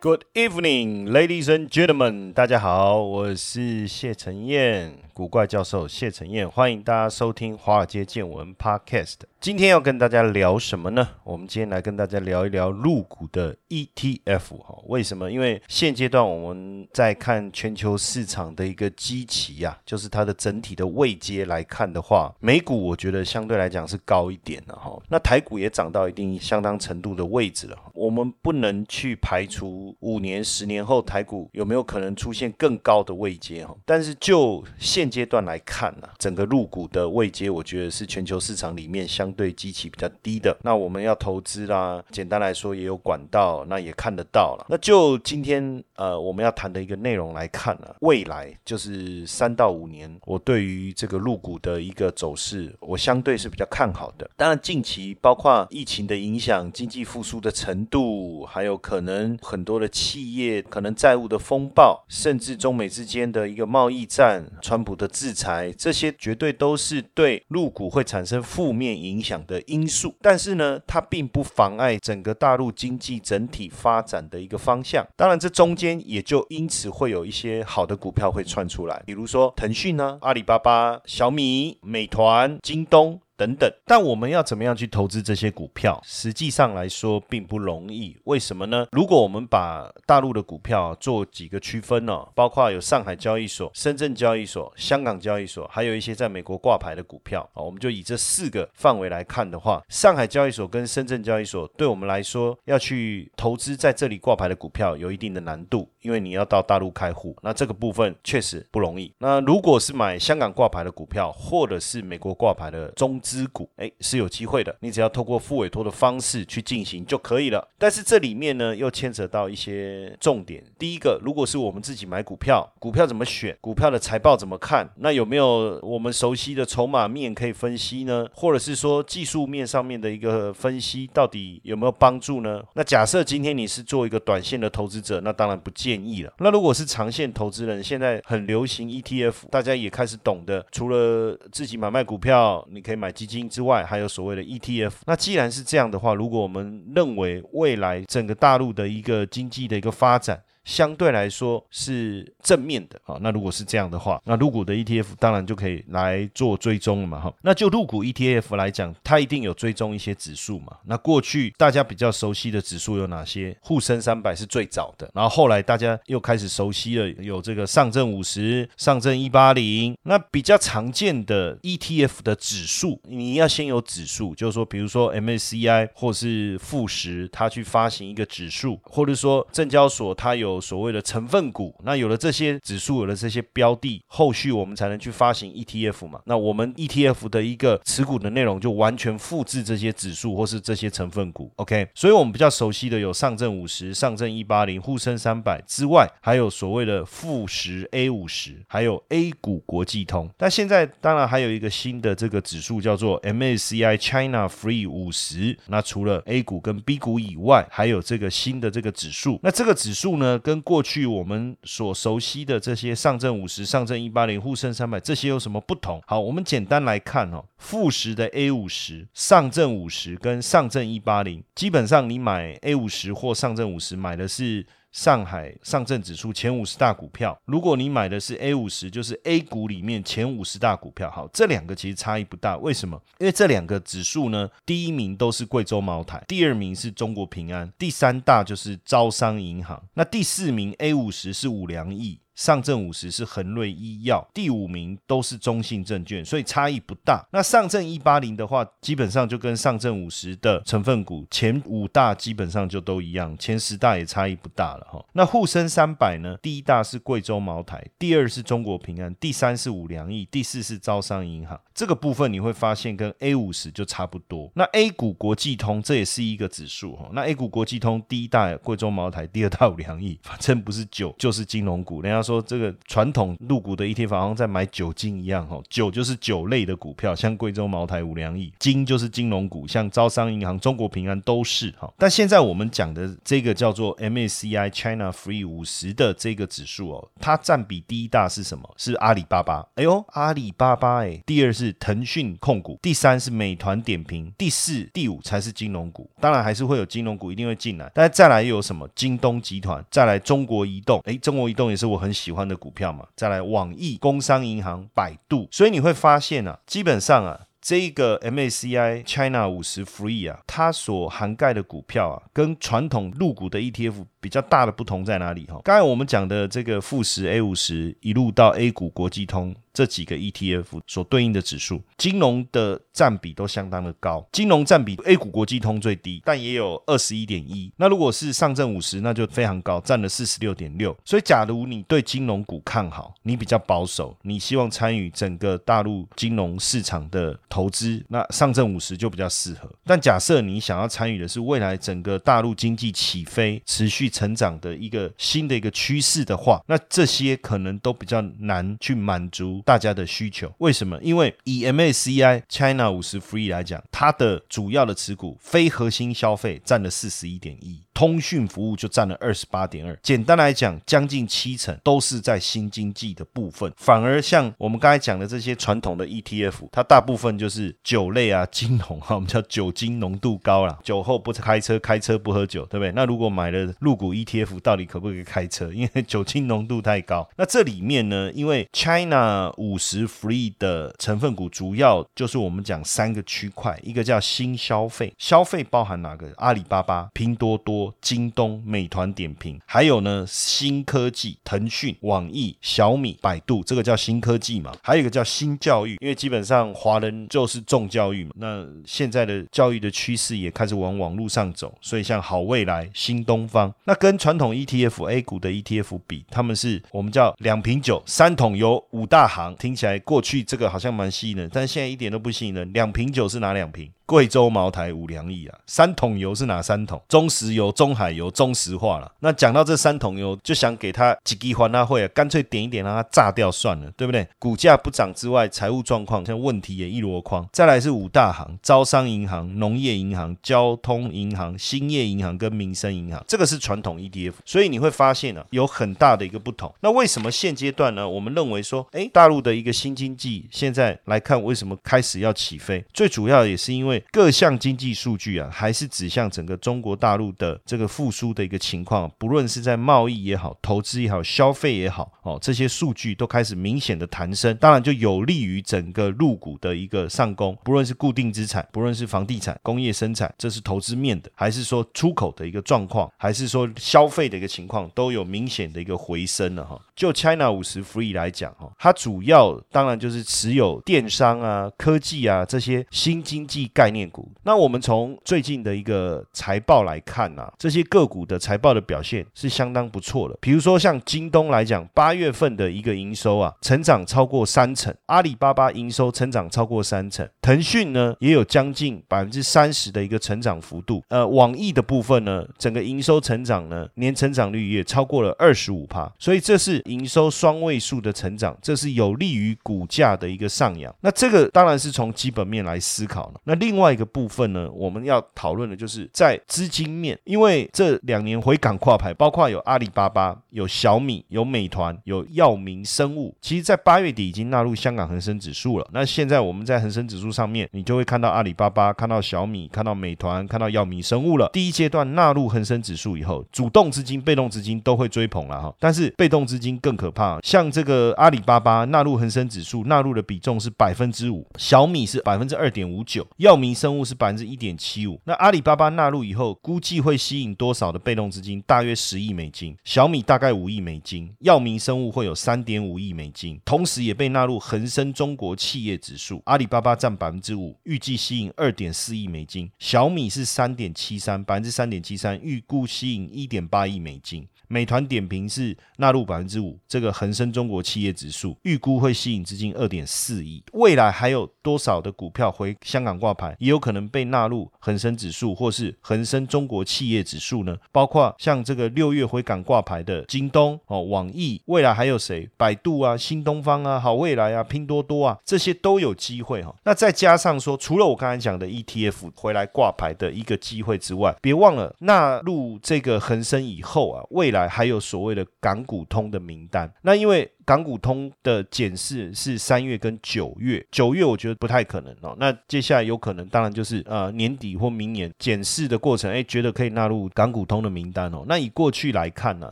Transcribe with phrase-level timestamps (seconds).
[0.00, 9.16] Good evening, ladies and gentlemen，大家好，我是谢承彦，古怪教授谢承彦，欢迎大家收听《华尔街见闻》Podcast。
[9.40, 11.08] 今天要跟大家聊什么呢？
[11.24, 14.80] 我们今天来跟大家聊一聊入股的 ETF 哈。
[14.86, 15.30] 为什么？
[15.30, 24.96] 因为现阶段我们在看全球市场的一个基期呀，就是它的整体的位阶来看的话，美股我觉得相对来讲是高一点的哈。
[25.08, 33.76] 那台股也涨到一定相当程度的位置了，我们不能去排除五年、十年后台股有没有可能出现更高的位阶哈。
[33.84, 42.02] 但是就现阶段来看呢，整个入股的位阶，我觉得是全球市场里面相对机器比较低的，那我们要投资啦。
[42.10, 44.66] 简单来说，也有管道，那也看得到了。
[44.68, 54.28] 那就今天呃我们要谈的一个内容来看呢，未来就是三到五年，我对于这个入股的一个走势，我相对是比较看好的。
[54.36, 69.22] 当然，近期包括疫情的影响、经济复苏的程度，还有可能很多的企业可能债务的风暴，甚至中美之间的一个贸易战、川普的制裁，这些绝对都是对入股会产生负面影。
[69.28, 75.06] 响的因素，但是呢，它并不妨碍整个大陆经济整体发展的一个方向。
[75.16, 83.20] 当然，这中间也就因此会有一些好的股票会窜出来，比如说腾讯呢、阿里巴巴、小米、美团、京东。
[83.38, 86.00] 等等，但我们要怎么样去投资这些股票？
[86.04, 88.16] 实际上来说并不容易。
[88.24, 88.88] 为什么呢？
[88.90, 92.26] 如果我们把大陆的股票做几个区分呢？
[92.34, 109.14] 包括有上海交易所、深圳交易所、香港交易所，还有一些在美国挂牌的股票啊，我们就以这四个范围来看的话，上海交易所跟深圳交易所对我们来说要去投资在这里挂牌的股票有一定的难度，因为你要到大陆开户，那这个部分确实不容易。
[109.18, 113.20] 那如果是买香港挂牌的股票，或者是美国挂牌的中。
[113.28, 117.68] 资股哎是有机会的，你只要透过付委托的方式去进行就可以了。
[117.76, 120.64] 但是这里面呢又牵扯到一些重点。
[120.78, 123.54] 第一个，如果是我们自己买股票，股票怎么选？
[123.60, 124.88] 股票的财报怎么看？
[124.96, 128.26] 那有没有我们熟悉的筹码面可以分析呢？
[128.32, 132.62] 或者是说技术面上面的一个分析到底有没有帮助呢？
[132.74, 136.32] 那假设今天你是做一个短线的投资者，那当然不建议了。
[136.38, 143.12] 那如果是长线投资人，现在很流行 ETF，大家也开始懂得，除了自己买卖股票，你可以买。
[143.18, 144.92] 基金之外，还有所谓的 ETF。
[145.04, 153.16] 那既然是这样的话，如果我们认为未来整个大陆的一个经济的一个发展，相对来说是正面的啊。
[153.22, 157.18] 那如果是这样的话，那入股的 ETF 当然就可以来做追踪了嘛。
[157.18, 160.76] 哈，那就入股 ETF 来讲，它一定有追踪一些指数嘛。
[160.84, 163.56] 那过去大家比较熟悉的指数有哪些？
[163.62, 169.96] 沪深三百是最早的，然后后来大家又开始熟悉了，有这个上证五十、上证一八零。
[170.02, 180.57] 那比较常见的 ETF 的指数，你要先有指数，就是说，比如说 MSCI 或是富时，它去发行一个指数，或者说证交所它有。
[180.60, 186.20] 所谓的成分股，那有了这些指数，有了这些标的，后续我们才能去发行 ETF 嘛？
[186.24, 191.88] 那我们 ETF 的一个持股的内容就完全复制这些指数或是这些成分股，OK？
[191.94, 200.30] 所以我们比较熟悉的有上证五十、上证一八零、沪深三百之外，还有所谓的富时 A 五十，还有 A 股国际通。
[200.36, 205.56] 但现在当然还有一个新的这个指数叫做 MSCI China Free 五十。
[205.66, 209.38] 那除了 A 股跟 B 股以外，还有这个新的这个指数。
[209.42, 210.37] 那这个指数呢？
[210.38, 216.00] 跟过去我们所熟悉的这些上证五十、上证一八零、沪深三百这些有什么不同？
[216.06, 224.66] 好，我们简单来看哦，富时的 A 五十、上证五十跟上证一八零，基本上你买 A 五十或上证五十买的是。
[224.98, 231.08] 上海上证指数前五十大股票，如果你买的是 A 五十，就是 A 股里面前五十大股票。
[231.08, 232.56] 好，这两个其实差异不大。
[232.56, 233.00] 为什么？
[233.20, 239.80] 因为这两个指数呢，第一名都是贵州茅台，第二名是中国平安，第三大就是招商银行。
[239.94, 242.18] 那第四名 A 五十是五粮液。
[242.38, 247.26] 上证五十是恒瑞医药，第五名都是中信证券，所以差异不大。
[247.32, 255.04] 那上证一八零的话，基本上就跟上证五十的成分股前五大基本上就都一样，前十大也差异不大了哈。
[255.14, 261.60] 那沪深三百呢，第一大是贵州茅台，第二是中国平安，第三是五粮液，第四是招商银行。
[261.74, 264.48] 这个部分你会发现跟 A 五十就差不多。
[264.54, 267.10] 那 A 股国际通这也是一个指数哈。
[267.12, 272.00] 那 A 股国际通第一大贵州茅台，第二大五粮液，反正不是酒就是金融股。
[272.00, 281.90] 人家说这个传统入股的 ETF 好像在买酒精一样哈，酒就是酒类的股票，像贵州茅台、五粮液；金就是金融股，像招商银行、中国平安都是哈。
[281.96, 288.68] 但现在我们讲的这个叫做 MACI China Free 五十的这个指数哦，它占比第一大是什么？
[288.76, 289.66] 是阿里巴巴。
[289.76, 291.74] 哎呦，阿里巴巴哎，第二是。
[291.80, 296.10] 腾讯控股，第三是美团点评，第四、第五才是金融股。
[296.20, 298.86] 当然还是会有金融股一定会进来，但是再来又有什么？
[298.94, 303.06] 京东集团，再来中国移动，诶，中国移动也是我很喜欢的股票嘛。
[303.14, 307.42] 再来网易、工商银行、百度，所以你会发现啊，基本上啊。
[307.60, 315.44] 这个 MACI China 五十 Free 啊，它所涵盖的股票啊，跟传统入股的 ETF 比较大的不同在哪里？
[315.46, 324.26] 哈，刚才我们讲的这个富十 A 五十一路到 A 股国际通这几个 ETF 所对应的指数，金融的占比都相当的高。
[324.32, 327.72] 金融占比 A 股国际通最低，但也有二十一点一。
[327.76, 330.96] 那如果是上证五十，那就非常高，占了四十六点六。
[331.04, 337.38] 所以，假如你对金融股看好，你比较保守，你希望参与整个大陆金融市场的。
[337.48, 350.50] 投资那上证五十就比较适合，但假设你想要参与的是未来整个大陆经济起飞、持续成长的一个新的一个趋势的话，那这些可能都比较难去满足大家的需求。
[350.60, 350.98] 为什么？
[351.02, 357.84] 因为以 MACI China 五十 Free 来讲，它的主要的持股非核心消费占了四十一点一。
[357.98, 363.72] 通讯服务就占了二十八点二，简单来讲，将近七成都是在新经济的部分。
[363.76, 372.92] 反而像我们刚才讲的这些传统的 ETF，它大部分就是酒类啊、金融哈， 我们叫酒精浓度高啦，酒后不开车，开车不喝酒，对不对？
[372.92, 375.72] 那如果买了入股 ETF，到底可不可以开车？
[375.72, 377.28] 因为酒精浓度太高。
[377.36, 386.28] 那这里面呢，因为 China 五十 Free 的成分股主要就是我们讲三个区块，一个叫新消费，消费包含哪个？
[386.36, 387.87] 阿里巴巴、拼多多。
[388.00, 394.72] 京东、美团点评，还有呢，新科技，腾讯、网易、小米、百度，这个叫新科技嘛？
[394.82, 398.30] 还有一个叫新教育，因为基本上华人就是重教育嘛。
[398.36, 412.72] 那现在的教育的趋势也开始往网络上走，所以像好未来、新东方，那跟传统 ETF A 股的 ETF 比，他们是我们叫两瓶酒、三桶油、五大行，听起来过去这个好像蛮吸引人，但现在一点都不吸引人。
[412.72, 413.90] 两瓶酒是哪两瓶？
[414.06, 416.98] 贵州茅台、五粮液啊，三桶油是哪三桶？
[417.10, 419.08] 中石油、中海油、中石化了。
[419.20, 424.26] 那讲到这三桶油，就想给他几滴还他会啊，干脆点一点让它炸掉算了，对不对？
[424.36, 427.48] 股价不涨之外，财务状况像问题也一箩筐。
[427.52, 433.24] 再来是五大行：招商银行、农业银行、交通银行、兴业银行跟民生银行。
[433.28, 436.74] 这个是传统 ETF，所以你会发现呢，有很大的一个不同。
[436.80, 438.08] 那为什么现阶段呢？
[438.08, 442.84] 我们认为说，哎，大陆的一个新经济现在来看，为什么开始要起飞？
[442.92, 444.02] 最主要也是因为。
[444.10, 449.10] 各项经济数据啊，还是指向整个中国大陆的这个复苏的一个情况。
[449.18, 454.56] 不论是在贸易也好、投资也好、消费也好，哦，这些数据都开始明显的弹升。
[454.56, 457.56] 当然，就有利于整个入股的一个上攻。
[457.62, 466.80] 不论是固定资产，不论是房地产、工业生产，这是投资面的，还是说出口的一个状况，还是说消费的一个情况，都有明显的一个回升了哈。
[466.94, 473.88] 就 China 五十 Free 来讲哈，它主要当然就是持有电商啊、科技啊这些新经济概。
[473.88, 480.36] 念股，那我们从最近的一个财报来看呢，这些个股的财报的表现是相当不错的。
[480.40, 491.02] 比如说像京东来讲，八月份的一个营收啊，成长超过三成；阿里巴巴营收成长超过三成；腾讯呢也有将近百分之三十的一个成长幅度。
[491.08, 500.92] 呃，网易的部分呢，整个营收成长呢，年成长率也超过了二十五帕，所以这是营收双位数的成长，这是有利于股价的一个上扬。
[501.00, 503.40] 那这个当然是从基本面来思考了。
[503.44, 515.86] 那另外一个部分呢，我们要讨论的就是在资金面，因为因为这两年回港挂牌，包括有阿里巴巴、有小米、有美团、有药明生物，其实在八月底已经纳入香港恒生指数了。
[515.92, 521.48] 那现在我们在恒生指数上面，你就会看到阿里巴巴、看到小米、看到美团、看到药明生物了。
[521.52, 525.72] 第一阶段纳入恒生指数以后，主动资金、被动资金都会追捧了哈。
[525.78, 533.68] 但是被动资金更可怕，像这个阿里巴巴纳入恒生指数，纳入的比重是百分之五，小米是百分之二点五九，药明。
[533.68, 538.62] 生物是百分之一点七五，那阿里巴巴纳入以后，估计会吸引多少的被动资金？
[538.62, 539.76] 大约十亿美金。
[539.84, 546.40] 小米大概五亿美金，药明生物会有三点五亿美金，同时也被纳入恒生中国企业指数。
[546.46, 549.70] 阿里巴巴占百分之五，预计吸引二点四亿美金。
[549.78, 554.48] 小米是三点七三，百分之三点七三，预估吸引一点八亿美金。
[554.68, 560.62] 美团点评是纳入百分之五，这个恒生中国企业指数预估会吸引资金二点四亿。
[560.74, 567.74] 未来还有多少的股票回香港挂牌，也有可能被纳入恒生指数或是恒生中国企业指数呢？
[567.90, 572.46] 包括像这个六月回港挂牌的京东哦、网易，未来还有谁？
[572.58, 576.74] 百度啊、新东方啊、好未来啊、拼多多啊，这些都有机会哈。
[576.84, 584.57] 那再加上说，除了我刚才讲的 ETF 回来挂牌的一个机会之外，别忘了纳入这个恒生以后啊，未来。
[584.66, 587.52] 还有所谓的港股通的名单，那因为。
[587.68, 592.34] 港股通的检视是三月跟九月，九月我觉得不太可能哦。
[592.40, 598.42] 那接下来有可能，当然就是呃年底或明年检视的过程，哎，觉得可以纳入港股通的名单哦。
[598.48, 599.70] 那以过去来看呢，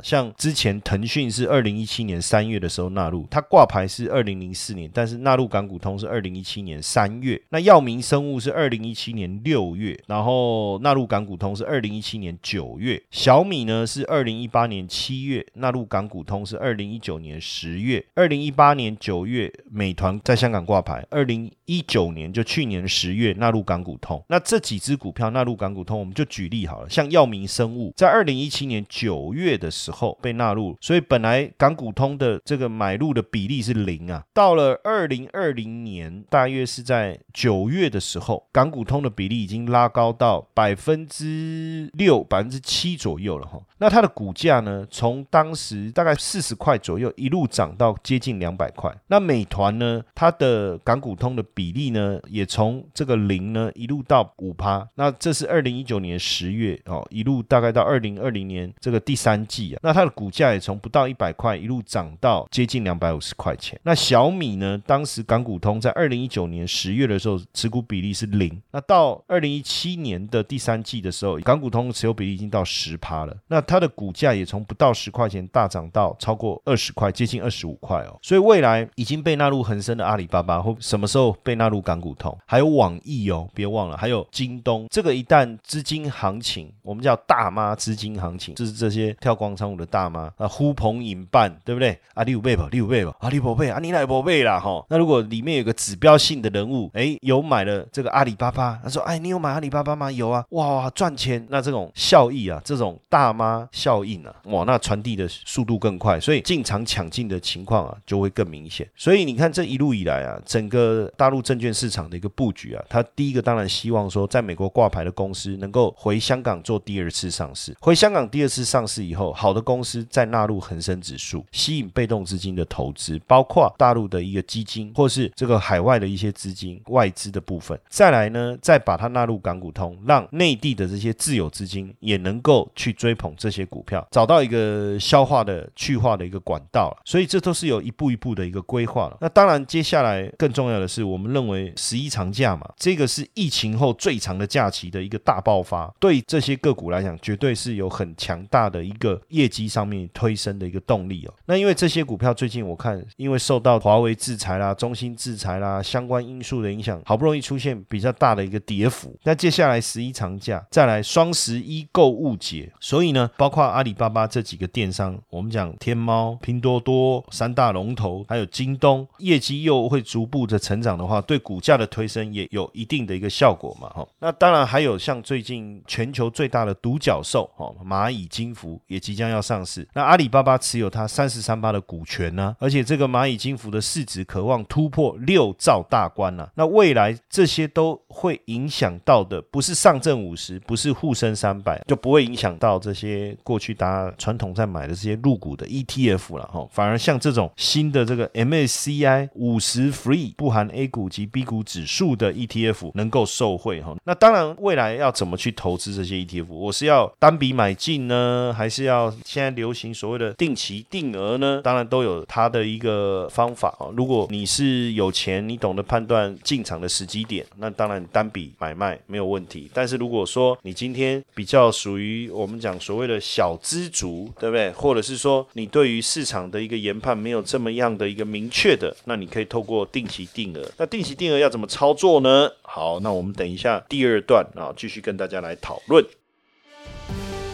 [0.03, 7.41] 像之前腾讯是二零一七年三月的时候纳入，它挂牌是二零零四年，但是纳入港股通是二零一七年三月。
[7.49, 13.03] 那药明生物是二零一七年六月，然后纳入港股通是二零一七年九月。
[13.11, 17.86] 小米呢是二零一八年七月纳入港股通是二零一九年十月。
[17.87, 24.23] 月二零一八年九月，美团在香港挂牌；二零一九年就去年十月纳入港股通。
[24.29, 26.91] 那这几只股票纳入港股通，我们就举例好了。
[26.91, 34.25] 像药明生物在二零一七年九月的时候被纳入，所以本来港股通的这个买入的比例是零啊。
[34.35, 43.61] 到了二零二零年，大约是在九月的时候，港股通的比例已经拉高到百分之六、百分之七左右了哈。
[43.79, 47.76] 那它的股价呢，从当时大概四十块左右一路涨。
[47.77, 50.03] 到接近两百块，那美团呢？
[50.15, 54.89] 它的港股通的比例呢，也从这个零呢一路到五趴。
[54.95, 63.79] 那这是二零一九年十月哦，一路大概到二零二零年这个第三季啊，那它的股价也从不到一百块一路涨到接近两百五十块钱。
[63.83, 64.81] 那小米呢？
[64.87, 73.37] 当时港股通在二零一九年十月的时候持股比例是零，那到二零一七年的第三季的时候，港股通持有比例已经到十趴了。
[73.49, 77.66] 那它的股价也从不到十块钱大涨到超过二十块，接近二十。
[77.67, 82.37] 五块哦，所以未来已经被纳入恒生的阿里巴巴，或什么时候被纳入港股通？
[82.47, 84.87] 还有网易哦，别忘了，还有京东。
[84.91, 91.99] 这个一旦资金行情，我们叫大妈资金行情，就是这些跳广场舞的大妈啊，呼朋引伴，对不对？
[92.15, 94.85] 阿里五倍吧，六倍吧，阿里宝贝啊，你来宝贝啦哈。
[94.89, 100.11] 那如果里面有个指标性的人物，哎，有买了这个阿里巴巴，他说，哎，你有买阿里巴巴吗？
[100.11, 101.45] 有啊，哇，赚钱。
[101.49, 107.41] 那这种效益啊，这种大妈效应啊，哇，那传递的速度更快，所以进场抢进的。
[107.47, 137.36] 情况啊就会更明显，所以你看这一路以来啊，整个大陆证券市场的一个布局啊，它第一个当然希望说，在美国挂牌的公司能够回香港做第二次上市，回香港第二次上市以后，好的公司再纳入恒生指数，吸引被动资金的投资，包括大陆的一个基金或是这个海外的一些资金外资的部分，再来呢，再把它纳入港股通，让内地的这些自有资金也能够去追捧这些股票，找到一个消化的去化的一个管道所以这。
[137.37, 139.19] 这都是有一步一步的一个规划了。
[139.21, 151.35] 那当然，接下来更重要的是，我们认为十一长假嘛，这个是疫情后最长的假期的一个大爆发，对这些个股来讲，绝对是有很强大的一个业绩上面推升的一个动力哦。
[151.45, 159.15] 那因为这些股票最近我看，因为受到华为制裁啦、中兴制裁啦相关因素的影响，好不容易出现比较大的一个跌幅。
[159.25, 167.23] 那接下来十一长假，再来双十一购物节，所以呢，包括阿里巴巴这几个电商，我们讲天猫、拼多多。
[167.31, 174.07] 三大龙头还有京东业绩又会逐步的成长的话，对股价的推升也有一定的一个效果嘛，哈。
[174.21, 179.87] 那当然还有像最近全球最大的独角兽，哈，蚂蚁金服也即将要上市。
[179.93, 186.49] 那阿里巴巴持有它三十三八的股权呢，而且这个蚂蚁金服的市值渴望突破六兆大关了。
[186.55, 196.65] 那未来这些都会影响到的，不是上证五十，不是沪深三百，就不会影响到这些过去大家传统在买的这些入股的 ETF 了，哈。
[196.71, 197.16] 反而像。
[197.19, 206.47] 这种新的这个 MSCI 五十 Free 不含 A 股及 B 股指数的 ETF 能够受惠哈，那当然未来要怎么去投资这些 ETF？
[206.49, 211.61] 我是要单笔买进呢，还是要现在流行所谓的定期定额呢？
[211.65, 213.93] 当然都有它的一个方法哦。
[213.97, 219.71] 如果你是有钱，你懂得判断进场的时机点，那当然单笔买卖没有问题。
[219.73, 224.71] 但是如果说你今天比较属于我们讲所谓的小资族，对不对？
[224.73, 227.06] 或者是说你对于市场的一个研判。
[227.15, 230.63] 没有这么样的一个明确的，那你可以透过定期定额。
[230.79, 232.51] 那定期定额要怎么操作呢？
[232.63, 236.05] 好，那我们等一下第二段啊，继续跟大家来讨论。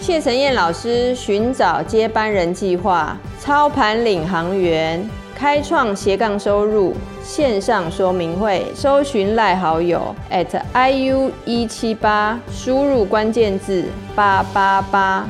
[0.00, 6.92] 谢承彦老师寻找接班人计划，操盘领航员，开创斜杠收入
[7.22, 13.84] 线上说明会，搜寻赖好友 at iu 一七八，输入关键字
[14.16, 15.28] 八八八。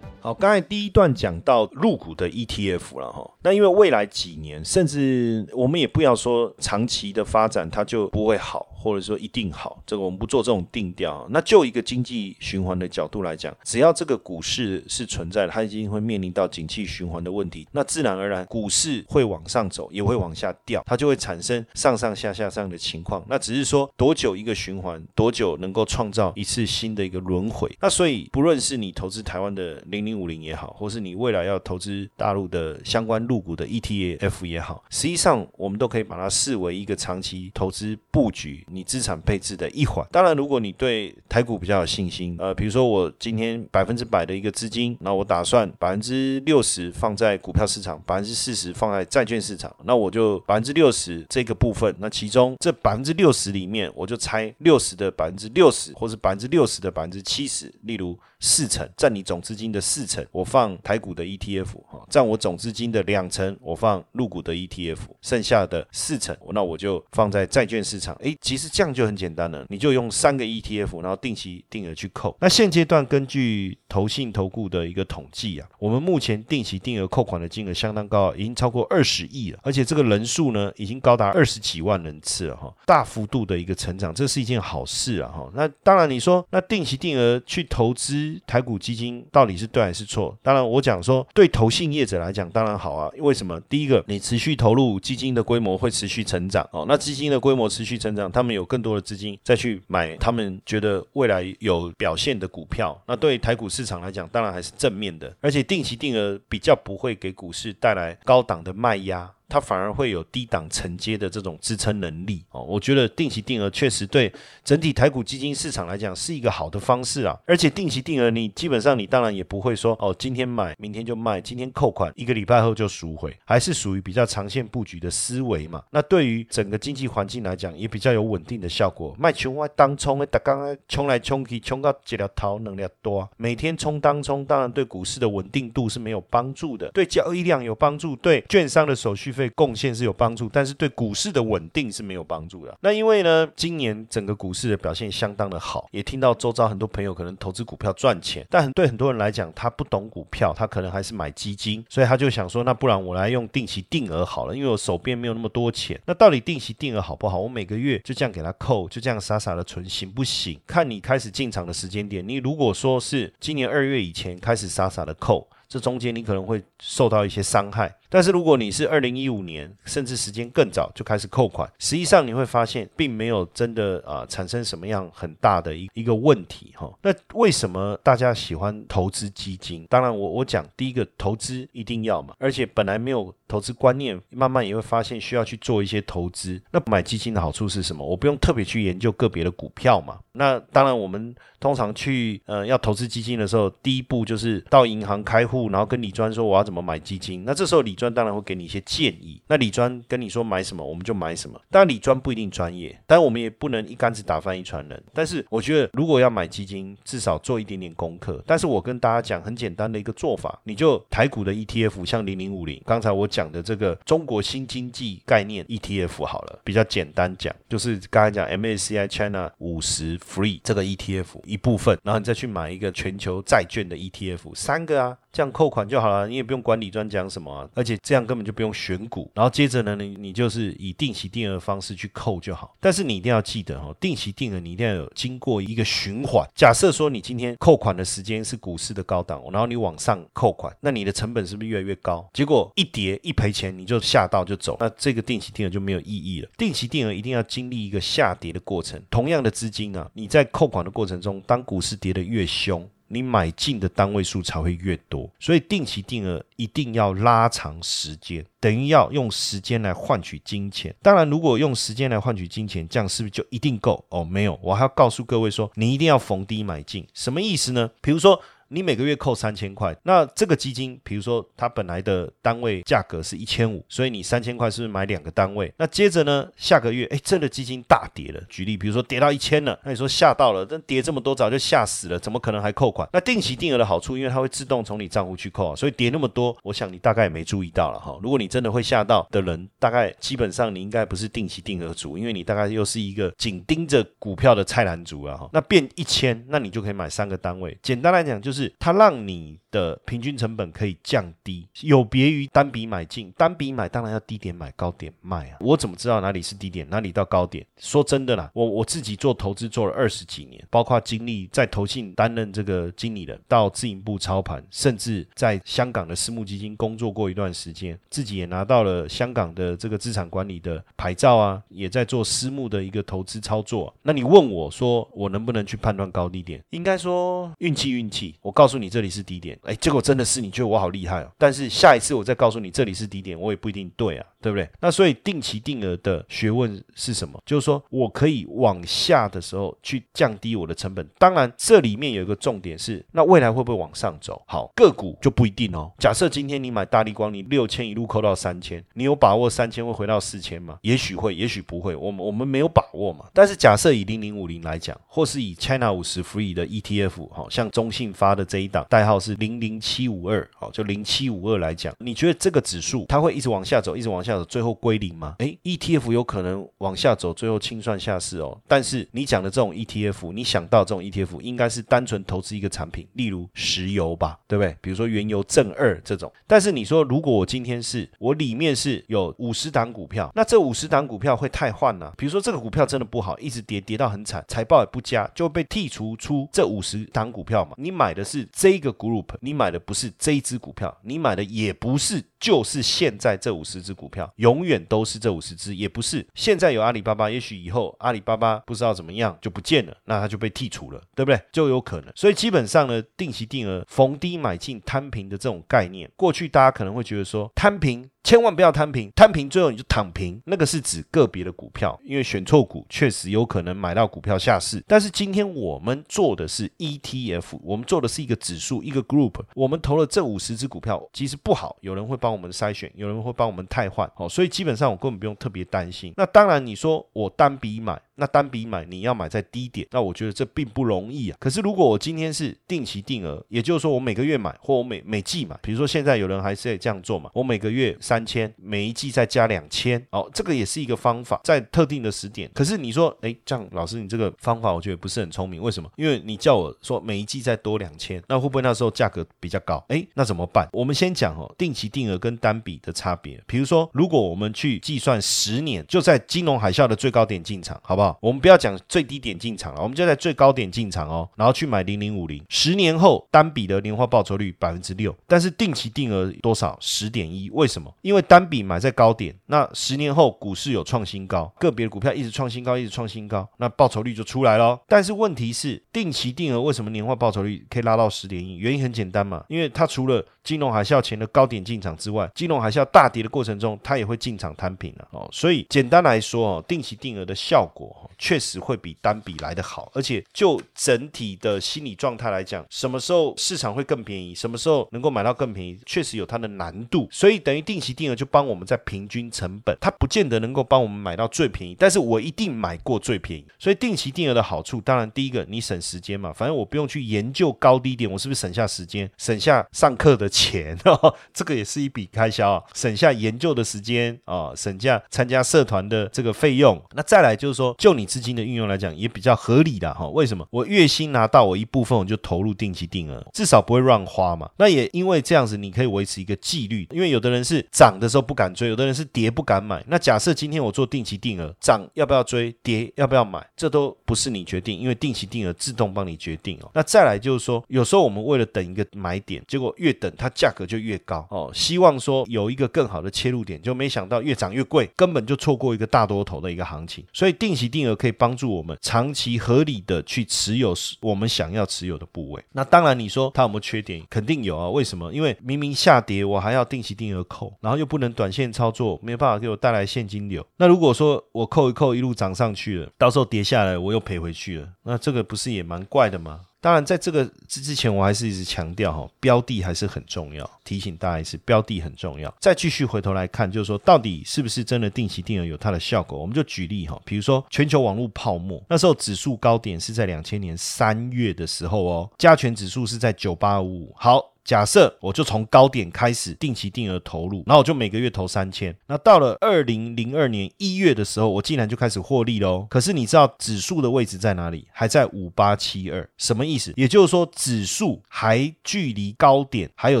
[0.26, 8.66] 好，刚才第一段讲到入股的 ETF 了哈，那因为未来几年，甚至我们也不要说长期的发展，它就不会好。
[8.86, 11.26] 或者说一定好，这个我们不做这种定调。
[11.28, 17.66] 那就一个经济循环的角度来讲，只要这个股市是存在的，它已经会面临到景气循环的问题。
[17.72, 23.24] 那自然而然，股市会往上走，也会往下掉，它就会产生上上下下这样的情况。
[23.28, 27.68] 那只是说多久一个循环，多久能够创造一次新的一个轮回。
[27.80, 38.64] 那所以，不论是你投资台湾的零零五零也好，或是你未来要投资大陆的相关入股的 ETF 也好，实际上我们都可以把它视为一个长期投资布局。
[38.76, 40.06] 你资产配置的一环。
[40.12, 58.18] 当然，如果你对台股比较有信心，呃，比如说我今天百分之百的一个资金，那我打算百分之六十放在股票市场，百分之四十放在债券市场，那我就百分之六十这个部分，那其中这百分之六十里面，我就拆六十的百分之六十，或是百分之六十的百分之七十，例如。
[58.38, 68.14] 四成占你总资金的四成，我放台股的 ETF 哈，占我总资金的两成，我放入股的 ETF，剩下的四成，那我就放在债券市场。
[68.16, 72.36] 诶，其实这样就很简单了，你就用三个 ETF，然后定期定额去扣。
[72.40, 85.50] 那现阶段根据投信投顾的一个统计啊，我们目前定期定额扣款的金额相当高，已经超过二十亿了，而且这个人数呢，已经高达二十几万人次了哈，大幅度的一个成长，这是一件好事啊哈。
[85.54, 88.16] 那当然你说，那定期定额去投资。
[88.46, 90.36] 台股基金到底是对还是错？
[90.42, 93.10] 当然，我讲说对投信业者来讲，当然好啊。
[93.18, 93.58] 为什么？
[93.68, 96.84] 第一个，你持续投入基金的规模会持续成长哦。
[96.88, 103.00] 那基金的规模持续成长，他们有更多的资金再去买他们觉得未来有表现的股票。
[103.06, 105.34] 那对台股市场来讲，当然还是正面的。
[105.40, 109.32] 而且定期定额比较不会给股市带来高档的卖压。
[109.48, 114.32] 它反而会有低档承接的这种支撑能力哦，我觉得定期定额确实对
[114.64, 117.38] 整体台股基金市场来讲是一个好的方式啊。
[117.46, 125.80] 而且定期定额，你基本上你当然也不会说哦，今天买，明天就卖，今天扣款，一个礼拜后就赎回，还是属于比较长线布局的思维嘛。
[125.92, 129.14] 那对于整个经济环境来讲，也比较有稳定的效果。
[129.16, 139.35] 卖穷外当冲的，刚刚冲来冲去，冲到几条头能量多，每天冲当冲，当然对股市的稳定度是没有帮助的，对交易量有帮助，对券商的手续。
[139.36, 142.76] 费贡献是有帮助，但是对股市的稳定是没有帮助的。
[142.80, 156.00] 那因为呢，今年整个股市的表现相当的好，也听到周遭很多朋友可能投资股票赚钱，但很对很多人来讲，他不懂股票，他可能还是买基金，所以他就想说，那不然我来用定期定额好了，因为我手边没有那么多钱。
[156.06, 157.38] 那到底定期定额好不好？
[157.38, 160.58] 我每个月就这样给他扣，就这样傻傻的存，行不行？
[160.66, 162.26] 看你开始进场的时间点。
[162.26, 167.92] 你如果说是今年二月以前开始傻傻的扣，这中间你可能会受到一些伤害。
[168.08, 176.92] 但是如果你是二零一五年，甚至时间更早就开始扣款，实际上你会发现并没有真的啊产生什么样很大的一一个问题哈。
[177.02, 179.86] 那为什么大家喜欢投资基金？
[179.88, 186.60] 当然我我讲第一个投资一定要嘛，而且本来没有投资观念，慢慢也会发现需要去做一些投资。
[186.70, 188.04] 那买基金的好处是什么？
[188.06, 190.18] 我不用特别去研究个别的股票嘛。
[190.32, 197.44] 那当然我们通常去呃要投资基金的时候，第一步就是到银行开户，然后跟李专说我要怎么买基金。
[197.44, 199.42] 那这时候李专当然会给你一些建议。
[199.48, 201.60] 那李专跟你说买什么，我们就买什么。
[201.70, 205.02] 当然李专不一定专业，但我们也不能一竿子打翻一船人。
[205.12, 208.42] 但是我觉得，如果要买基金，至少做一点点功课。
[208.46, 225.16] 但是我跟大家讲很简单的一个做法，你就台股的 ETF，像零零五零，刚才我讲的这个中国新经济概念 ETF 好了，比较简单讲，就是刚才讲 MSCI China 五十 Free 这个 ETF 一部分，然后你再去买一个全球债券的 ETF，三个啊。
[225.36, 229.30] 这样扣款就好了，你也不用管理专讲什么，而且这样根本就不用选股。
[229.34, 232.74] 然后接着呢，你你就是以定期定额方式去扣就好。
[232.80, 236.42] 但是你一定要记得哈，定期定额你一定要有经过一个循环。
[236.54, 242.26] 假设说你今天扣款的时间是股市的高档，然后你往上扣款，那你的成本是不是越来越高？
[242.32, 246.48] 结果一跌一赔钱，你就下到就走，那这个定期定额就没有意义了。
[246.56, 248.98] 定期定额一定要经历一个下跌的过程。
[249.10, 252.88] 同样的资金啊，你在扣款的过程中，当股市跌得越凶。
[253.08, 260.94] 你买进的单位数才会越多，所以定期定额一定要拉长时间，等于要用时间来换取金钱。
[261.02, 264.04] 当然，如果用时间来换取金钱，这样是不是就一定够？
[264.08, 267.06] 哦，没有，我还要告诉各位说，你一定要逢低买进。
[267.14, 267.90] 什么意思呢？
[268.00, 268.40] 比如说。
[268.68, 275.72] 你每个月扣三千块，那这个基金，比如说它本来的单位价格是一千五，所以你三千块是不是买两个单位？
[275.76, 283.08] 那接着呢，下个月，哎，这个基金大跌了，举例，比如说跌到一千了，那你说吓到了，但跌这么多早就吓死了，怎么可能还扣款？
[283.12, 288.18] 那定期定额的好处，因为它会自动从你账户去扣啊，所以跌那么多，我想你大概也没注意到了哈。
[288.22, 295.50] 如果你真的会吓到的人，大概基本上你应该不是定期定额族，因为你大概又是一个紧盯着股票的菜篮族啊哈。
[295.52, 297.76] 那变一千，那你就可以买三个单位。
[297.82, 305.58] 简单来讲，就是是它让你的平均成本可以降低，有别于单笔买进，单笔买当然要低点买高点卖啊。
[305.60, 307.64] 我怎么知道哪里是低点，哪里到高点？
[307.78, 323.94] 说真的啦，我我自己做投资做了二十几年，包括经历在投信担任这个经理人，到自营部操盘，甚至在香港的私募基金工作过一段时间，自己也拿到了香港的这个资产管理的牌照啊，也在做私募的一个投资操作。
[324.02, 326.64] 那你问我说，我能不能去判断高低点？
[326.70, 328.34] 应该说运气运气。
[328.46, 331.28] 我告诉你这里是低点，哎，结果真的是你觉得我好厉害哦。
[331.36, 334.70] 但是下一次我再告诉你这里是低点，我也不一定对啊，对不对？
[334.80, 337.42] 那所以定期定额的学问是什么？
[337.44, 341.04] 就是说我可以往下的时候去降低我的成本。
[341.18, 344.40] 当然，这里面有一个重点是，那未来会不会往上走？
[344.46, 345.90] 好，个股就不一定哦。
[345.98, 350.78] 假设今天你买大力光，你六千一路扣到三千，你有把握三千会回到四千吗？
[350.82, 351.96] 也许会，也许不会。
[351.96, 353.24] 我们我们没有把握嘛。
[353.34, 365.34] 但是假设以零零五零来讲，或是以 China 五十 Free 的 ETF，好像中信发的这一档代号是零零七五二，好，就零七五二来讲，你觉得这个指数它会一直往下走，一直往下走，最后归零吗？
[365.38, 368.56] 诶 e t f 有可能往下走，最后清算下市哦。
[368.68, 374.76] 但是你讲的这种 ETF，你想到这种 ETF 应该是单纯投资一个产品，例如石油吧，对不对？
[374.80, 376.30] 比如说原油正二这种。
[376.46, 382.12] 但是你说，如果我今天是我里面是有五十档股票，那这五十档股票会太换了。
[382.16, 387.72] 比如说这个股票真的不好，一直跌跌到很惨，财报也不佳，就被剔除出这五十档股票嘛。
[387.76, 392.22] 你买的是这个 group，你买的不是这一只股票，你买的也不是。
[392.38, 401.40] 就是现在这五十只股票，永远都是这五十只，也不是现在有阿里巴巴，也许以后阿里巴巴不知道怎么样就不见了，那它就被剔除了，对不对？
[401.52, 402.12] 就有可能。
[402.14, 408.08] 所以基本上呢，定期定额逢低买进摊平的这种概念，过去大家可能会觉得说摊平。
[408.24, 410.42] 千万不要摊平，摊平最后你就躺平。
[410.46, 414.82] 那个是指个别的股票，因为选错股确实有可能买到股票下市。
[414.88, 419.34] 但是今天我们做的是 ETF，我们做的是一个指数，一个 group。
[419.54, 424.10] 我们投了这五十只股票，其实不好，有人会帮我们筛选，有人会帮我们汰换。
[424.16, 426.12] 好，所以基本上我根本不用特别担心。
[426.16, 428.02] 那当然，你说我单笔买。
[428.18, 431.36] 那单笔买，你要买在低点，那我觉得这并不容易啊。
[431.38, 442.50] 可是如果我今天是定期定额，也就是说我每个月买，或我每每季买，比如说现在有人还是在这样做嘛，我每个月三千，每一季再加两千，哦，这个也是一个方法，在特定的时点。
[442.54, 445.90] 可是你说，哎，这样老师你这个方法我觉得不是很聪明，为什么？
[445.96, 449.84] 因为你叫我说每一季再多两千，那会不会那时候价格比较高？
[449.88, 450.66] 哎，那怎么办？
[450.72, 453.42] 我们先讲哦，定期定额跟单笔的差别。
[453.46, 458.16] 比如说，如果我们去计算十年，就在金融海啸的最高点进场，好不好？
[458.20, 466.76] 我们不要讲最低点进场了，我们就在最高点进场哦，然后去买零零五零，十年后单笔的年化报酬率百分之六，但是定期定额多少？
[466.80, 467.50] 十点一？
[467.50, 467.92] 为什么？
[468.02, 474.78] 因为单笔买在高点，那十年后股市有创新高，个别的股票一直创新高，一直创新高，那报酬率就出来了。
[474.86, 478.56] 但是问题是，定期定额为什么年化报酬率可以拉到十点一？
[478.56, 485.28] 原因很简单嘛，因为它除了金融海啸前的高点进场之外，金融海啸大跌的过程中，它也会进场摊平了哦。
[485.32, 488.08] 所以简单来说哦，定期定额的效果。
[488.18, 497.06] 确实会比单笔来得好，而且就整体的心理状态来讲，什么时候市场会更便宜，什么时候能够买到更便宜，确实有它的难度。
[497.10, 503.44] 所以等于定期定额就帮我们在平均成本，它不见得能够帮我们买到最便宜，但是我一定买过最便宜。
[503.58, 516.82] 所以定期定额的好处，当然第一个你省时间嘛，反正我不用去研究高低点，我是不是省下时间，省下上课的钱哦， 这个也是一笔开销啊，省下研究的时间啊，省下参加社团的这个费用。
[516.94, 518.06] 那再来就是说，就你。
[518.16, 520.46] 资金的运用来讲也比较合理的哈，为什么？
[520.50, 524.48] 我月薪拿到我一部分，我就投入定期定额，至少不会乱花嘛。
[524.56, 526.88] 那也因为这样子，你可以维持一个纪律。
[526.92, 529.84] 因为有的人是涨的时候不敢追，有的人是跌不敢买。
[529.88, 536.70] 那假设今天我做定期定额，涨要不要追，跌要不要买，这都不是你决定，因为定期定额自动帮你决定哦。
[536.72, 541.50] 那再来就是说，有时候我们为了等一个买点，结果越等它价格就越高哦。
[541.52, 547.04] 希望望说有一个更好的切入点，就没想到越涨越贵，根本就错过一个大多头的一个行情。
[547.12, 547.96] 所以定期定额。
[547.96, 552.44] 可以帮助我们长期合理的去持有我们想要持有的部位。
[552.52, 554.02] 那当然，你说它有没有缺点？
[554.10, 554.68] 肯定有啊。
[554.68, 555.10] 为什么？
[555.12, 560.46] 因为明明下跌，我还要定期定额扣，然后又不能短线操作，没办法给我带来现金流。
[560.58, 566.40] 那如果说我扣一扣，一路涨上去了，到时候跌下来，我又赔回去了，那这个不是也蛮怪的吗？
[566.66, 572.34] 当然，在这个之之前，我还是一直强调哈，标的还是很重要，提醒大家一次，标的很重要。
[572.40, 576.18] 再继续回头来看，就是说到底是不是真的定期定额有它的效果？
[576.18, 583.94] 我们就举例哈，比如说全球网络泡沫，那时候指数高点是在两千年三月的时候哦，加权指数是在九八五五。
[583.96, 584.35] 好。
[584.46, 588.74] 假设我就从高点开始定期定额投入，然后我就每个月投三千。
[588.86, 592.64] 那到了二零零二年一月的时候，我竟然就开始获利喽。
[592.70, 594.68] 可是你知道指数的位置在哪里？
[594.70, 596.72] 还在五八七二，什么意思？
[596.76, 600.00] 也就是说指数还距离高点还有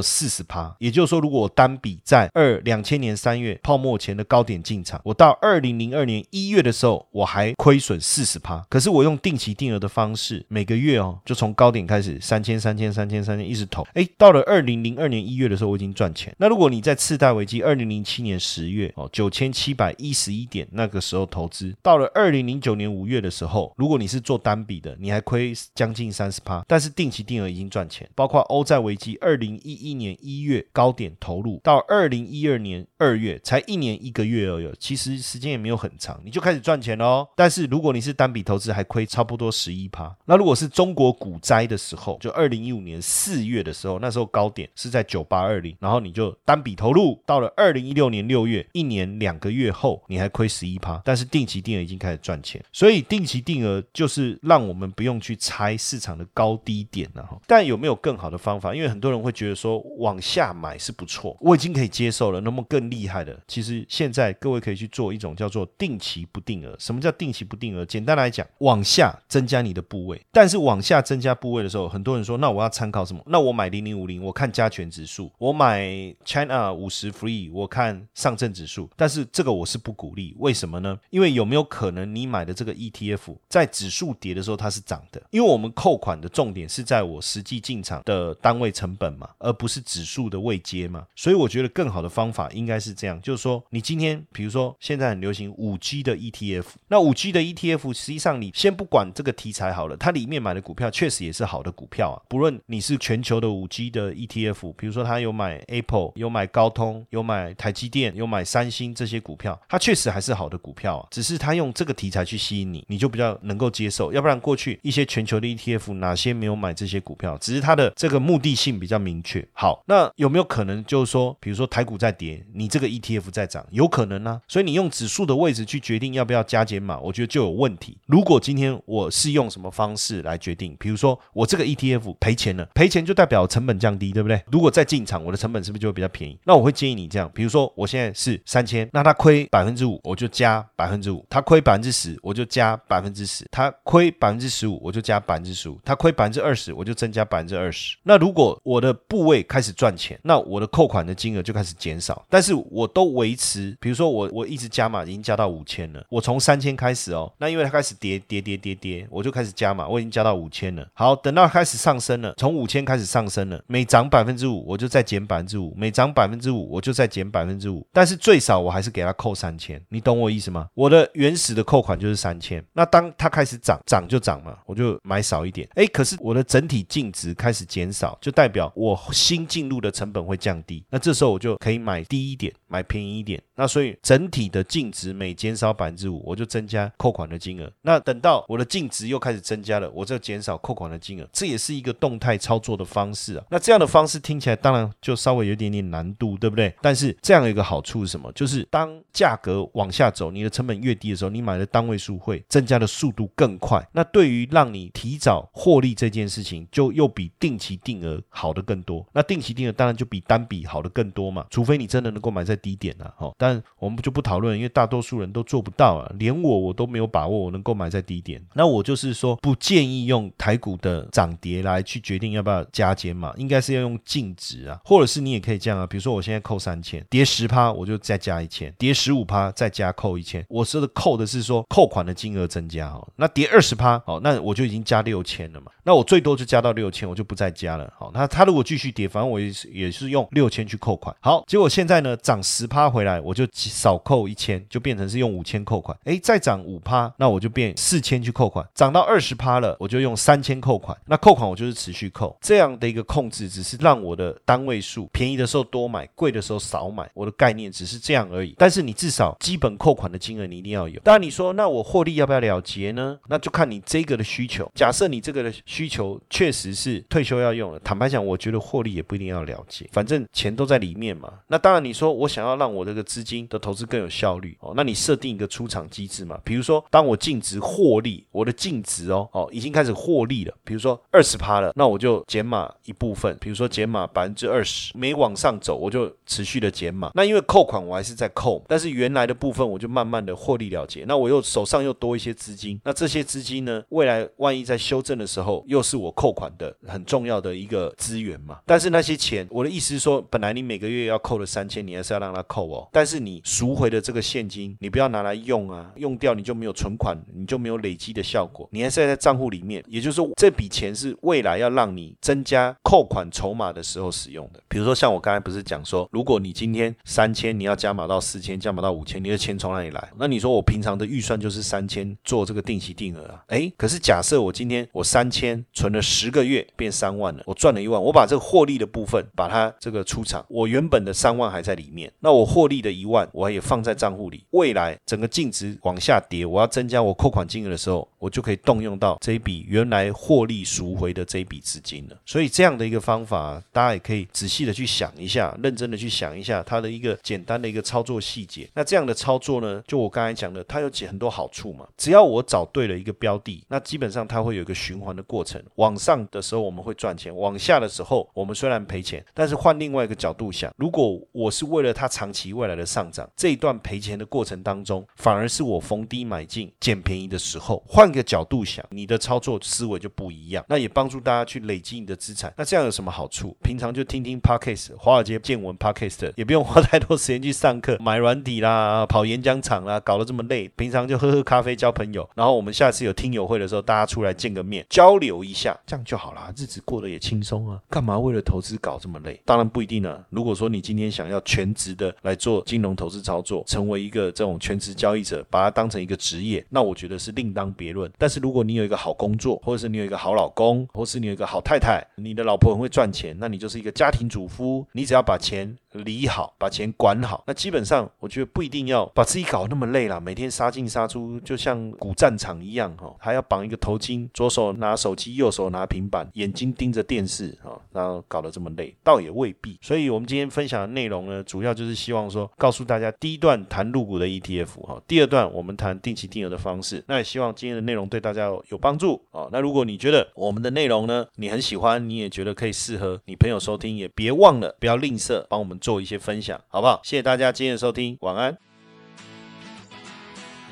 [0.00, 0.72] 四十趴。
[0.78, 8.64] 也就是说，如果我单笔在二两千年三月泡沫前的高点进场，我到二零零二年一月的时候，我还亏损四十趴。
[8.68, 14.35] 可是我用定期定额的方式，每个月哦，就从高点开始三千三千三千三千一直投，哎，到了。
[14.42, 16.34] 二零零二年一月的时候，我已经赚钱。
[16.38, 28.08] 那如果你在次贷危机二零零七年十月哦九千七百一十一点那个时候投资，到了二零零九年五月的时候，如果你是做单笔的，你还亏将近三十趴，但是定期定额已经赚钱。
[28.14, 37.26] 包括欧债危机二零一一年一月高点投入，到二零一二年二月才一年一个月而已，其实时间也没有很长，你就开始赚钱喽。
[37.34, 40.14] 但是如果你是单笔投资，还亏差不多十一趴。
[40.26, 44.25] 那如果是中国股灾的时候，就二零一五年四月的时候，那时候。
[44.26, 57.26] 高点是在九八二零，然后你就单笔投入，到了二零一六年六月，一年两个月后，你还亏十一趴，但是定期定额已经开始赚钱，所以定期定额就是让我们不用去猜市场的高低点了。
[57.46, 58.74] 但有没有更好的方法？
[58.74, 62.40] 因为很多人会觉得说往下买是不错，我已经可以接受了。
[62.40, 66.74] 那么更厉害的，其实现在各位可以去做一种叫做定期不定额。
[66.78, 67.84] 什么叫定期不定额？
[67.84, 73.22] 简单来讲，往下增加你的部位，但是往下增加部位的时候，很多人说那我要参考什么？
[73.26, 74.15] 那我买零零五零。
[74.22, 75.86] 我看加权指数，我买
[76.24, 80.98] China 五十 Free，我看上证指数，但是这个我是不鼓励，为什么呢？
[81.10, 85.22] 因为有没有可能你买的这个 ETF 在指数跌的时候它是涨的？
[85.30, 104.06] 因为我们扣款的重点是在我实际进场的单位成本嘛，而不是指数的位阶嘛，所以我觉得更好的方法应该是这样，就是说你今天比如说现在很流行五 G 的 ETF，那五 G 的 ETF 实际上你先不管这个题材好了，它里面买的股票确实也是好的股票啊，不论你是全球的五 G 的。
[104.16, 111.06] ETF，比如说他有买 Apple，有买高通，有买台积电，有买三星这些股票，它确实还是好的股票啊。
[111.10, 114.12] 只是他用这个题材去吸引你，你就比较能够接受。
[114.12, 117.36] 要不然过去一些全球的 ETF，哪些没有买这些股票？
[117.38, 119.46] 只是它的这个目的性比较明确。
[119.52, 124.40] 好，那有没有可能就是说，比如说台股在跌，你这个 ETF 在涨，有可能呢？
[124.48, 127.98] 所以你用指数的位置去决定要不要加减码，我觉得就有问题。
[128.06, 130.76] 如果今天我是用什么方式来决定？
[130.78, 134.06] 比如说我这个 ETF 赔钱了，赔钱就代表成本降低。
[134.16, 134.40] 对不对？
[134.50, 136.38] 如果再进场，我的成本是不是就会比较便宜？
[136.44, 147.96] 那我会建议你这样，比如说我现在是三千，那它亏百分之五，我就加百分之五；它亏百分之十，我就加百分之十；它亏百分之十五，我就加百分之十五；它亏百分之二十，我就增加百分之二十。
[148.04, 160.86] 那如果我的部位开始赚钱，那我的扣款的金额就开始减少，但是我都维持，比如说我我一直加码，已经加到五千了，我从三千开始哦，那因为它开始跌跌跌跌跌，我就开始加码，我已经加到五千了。
[160.94, 167.86] 好，等到开始上升了，从五千开始上升了，每涨百分之五，我就再减百分之五；每涨百分之五，我就再减百分之五。
[167.92, 170.66] 但是最少我还是给他扣三千，你懂我意思吗？
[170.72, 172.64] 我的原始的扣款就是三千。
[172.72, 175.68] 那当它开始涨，涨就涨嘛，我就买少一点。
[175.74, 180.82] 哎，可是我的整体净值开始减少，就代表我新进入的成本会降低。
[180.88, 183.38] 那这时候我就可以买低一点，买便宜一点。
[183.56, 187.70] 那所以整体的净值每减少百分之五，我就增加扣款的金额。
[187.82, 193.44] 那等到我的净值又开始增加了，我就减少扣款的金额，这也是一个动态操作的方式啊。
[193.50, 196.74] 那这样的方式听起来当然就稍微有点点难度，对不对？
[196.80, 198.30] 但是这样一个好处是什么？
[198.32, 203.86] 就是当价格往下走，你的成本越低的时候，你买的单位数会增加的速度更快。
[203.92, 209.06] 那对于让你提早获利这件事情，就又比定期定额好的更多。
[209.12, 213.32] 那定期定额当然就比单笔好的更多嘛，除非你真的能够买在低点了，哈。
[213.38, 218.44] 但但我们就不讨论，因为大多数人都做不到啊，连我我都没有把握我能够买在低点。
[218.54, 230.44] 那我就是说，不建议用台股的涨跌来去决定要不要加减嘛，应该是要用净值啊，或者是你也可以这样啊，比如说我现在扣三千，跌十趴我就再加一千，跌十五趴再加扣一千。
[230.48, 237.92] 我说的扣的是说扣款的金额增加哦，那跌二十趴哦，那我就已经加六千了嘛，那我最多就加到六千，我就不再加了。
[237.96, 241.14] 好，那它如果继续跌，反正我也是也是用六千去扣款。
[241.20, 243.35] 好，结果现在呢涨十趴回来，我。
[243.36, 245.96] 就少扣一千，就变成是用五千扣款。
[246.04, 248.66] 哎，再涨五趴，那我就变四千去扣款。
[248.74, 250.96] 涨到二十趴了，我就用三千扣款。
[251.04, 257.08] 那扣款我就是持续扣，这样的一个控制，只是让我的单位数便宜的时候多买，贵的时候少买。
[257.12, 258.54] 我的概念只是这样而已。
[258.56, 260.98] 但是你至少基本扣款的金额你一定要有。
[261.00, 263.18] 当然你说那我获利要不要了结呢？
[263.28, 264.70] 那就看你这个的需求。
[264.74, 271.32] 假设你这个的需求确实是退休要用的，坦白讲，我觉得获利也不一定要了结，反正钱都在里面嘛。
[271.48, 276.40] 那当然你说我想要让我这个资金的投资更有效率哦，那你设定一个出场机制嘛。
[276.44, 287.10] 比如说当我净值获利，我的净值哦哦已经开始获利了，比如说二十趴了，那我就减码一部分，比如说减码百分之二十，没往上走我就持续的减码。
[287.14, 291.04] 那因为扣款我还是在扣，但是原来的部分我就慢慢的获利了结。
[291.08, 298.60] 那我又手上又多一些资金，那这些资金呢，未来万一在修正的时候，又是我扣款的很重要的一个资源嘛。
[298.66, 302.88] 但是那些钱，我的意思是说，本来你每个月要扣了三千，你还是要让它扣哦。
[302.92, 308.68] 但是是你赎回的这个现金，你不要拿来用啊，用掉你就没有存款，你就没有累积的效果。
[308.70, 314.60] 你还是要在账户里面，也就是说，这笔钱是未来要让你增加扣款筹码的时候使用的。
[314.68, 320.12] 比如说像我刚才不是讲说，如果你今天三千，你要加码到四千，加码到五千，你的钱从哪里来？
[320.18, 323.42] 那你说我平常的预算就是三千做这个定期定额啊？
[323.46, 342.16] 哎，可是假设我今天我三千存了十个月变三万了，我赚了一万，我把这个获利的部分把它这个出场，我原本的三万还在里面，那我获利的一万我也放在账户里，未来整个净值往下跌，我要增加我扣款金额的时候，我就可以动用到这一笔原来获利赎回的这一笔资金了。
[342.26, 348.68] 所以这样的一个方法，大家也可以仔细的去想一下，认真的去想一下它的一个简单的一个操作细节。
[348.74, 351.86] 那这样的操作呢，就我刚才讲的，它有几很多好处嘛。
[351.96, 355.62] 只要我找对了一个标的，那基本上它会有一个循环的过程。
[355.76, 367.84] 往上的时候我们会赚钱，往下的时候我们虽然赔钱，但是换另外一个角度想，如果我是为了它长期未来的上涨，这一段赔钱的过程当中，反而是我逢低买进捡便宜的时候。
[367.86, 370.64] 换个角度想，你的操作思维就不一样。
[370.66, 372.50] 那也帮助大家去累积你的资产。
[372.56, 373.54] 那这样有什么好处？
[373.62, 380.66] 平常就听听 podcast，华尔街见闻 podcast，也不用花太多时间去上课、 买软底啦、跑演讲场啦，搞得这么累。
[380.74, 387.78] 平常就喝喝咖啡交朋友，然后我们下次有听友会的时候，大家出来见个面，交流一下，这样就好啦，日子过得也轻松啊。
[387.90, 389.38] 干嘛为了投资搞这么累？
[389.44, 390.24] 当然不一定啊。
[390.30, 398.12] 如果说你今天想要全职的来做金融投资操作，成为一个这种全职交易者，把它当成一个职业，那我觉得是另当别论。
[398.18, 405.74] 但是如果你有一个好工作，或者是你有一个好老公，或是你有一个好太太，你的老婆很会赚钱，那你就是一个家庭主妇，你只要把钱。
[406.04, 419.78] 理好，把钱管好，那基本上我觉得不一定要把自己搞那么累了，每天杀进杀出，就像古战场一样哈，还要绑一个头巾，左手拿手机，右手拿平板，眼睛盯着电视啊，然后搞得这么累，倒也未必。
[419.80, 427.02] 所以，我们今天分享的内容呢，主要就是希望说，告诉大家第一段谈入股的 ETF 哈，第二段我们谈定期定额的方式。
[427.08, 429.48] 那也希望今天的内容对大家有帮助啊。
[429.50, 435.76] 那如果你觉得我们的内容呢，你很喜欢，你也觉得可以适合你朋友收听，也别忘了不要吝啬帮我们。
[435.86, 437.00] 做一些分享，好不好？
[437.04, 438.56] 谢谢大家今天的收听，晚安。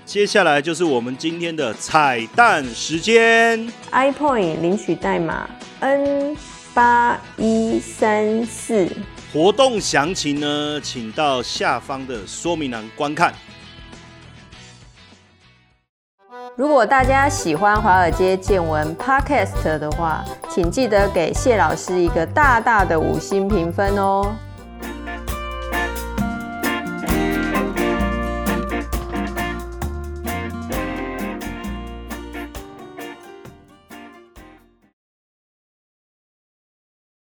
[0.04, 5.48] 接下来就是我们今天的彩蛋时间，iPoint 领取代码
[5.80, 6.34] N
[6.74, 8.90] 八一三四。
[9.32, 13.32] 活动详情呢，请到下方的说明栏观看。
[16.56, 24.36] 如果大家喜欢华尔街见闻 Podcast 的话，请记得给谢老师一个大大的五星评分哦。